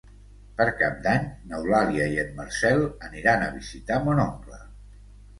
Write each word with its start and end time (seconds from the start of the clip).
Per 0.59 0.65
Cap 0.77 0.93
d'Any 1.01 1.25
n'Eulàlia 1.49 2.07
i 2.13 2.17
en 2.23 2.31
Marcel 2.39 2.81
aniran 3.09 3.43
a 3.43 3.51
visitar 3.59 3.99
mon 4.07 4.23
oncle. 4.25 4.59